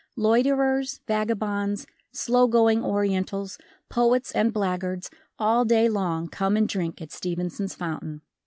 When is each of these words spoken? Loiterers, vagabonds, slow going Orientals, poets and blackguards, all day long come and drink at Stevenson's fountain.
Loiterers, 0.15 0.99
vagabonds, 1.05 1.85
slow 2.11 2.47
going 2.47 2.83
Orientals, 2.83 3.59
poets 3.87 4.31
and 4.31 4.51
blackguards, 4.51 5.11
all 5.37 5.63
day 5.63 5.87
long 5.87 6.27
come 6.27 6.57
and 6.57 6.67
drink 6.67 6.99
at 7.03 7.11
Stevenson's 7.11 7.75
fountain. 7.75 8.23